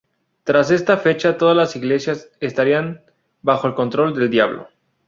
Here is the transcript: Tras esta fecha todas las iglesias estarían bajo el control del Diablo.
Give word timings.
Tras 0.45 0.71
esta 0.71 0.97
fecha 0.97 1.37
todas 1.37 1.55
las 1.55 1.75
iglesias 1.75 2.29
estarían 2.39 3.01
bajo 3.43 3.67
el 3.67 3.75
control 3.75 4.15
del 4.15 4.31
Diablo. 4.31 4.67